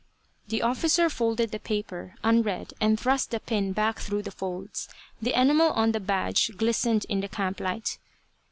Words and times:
The 0.47 0.63
officer 0.63 1.11
folded 1.11 1.51
the 1.51 1.59
paper, 1.59 2.15
unread, 2.23 2.73
and 2.81 2.99
thrust 2.99 3.29
the 3.29 3.39
pin 3.39 3.71
back 3.71 3.99
through 3.99 4.23
the 4.23 4.31
folds. 4.31 4.89
The 5.21 5.39
enamel 5.39 5.69
on 5.73 5.91
the 5.91 5.99
badge 5.99 6.49
glistened 6.57 7.05
in 7.07 7.19
the 7.21 7.29
camp 7.29 7.59
light. 7.59 7.99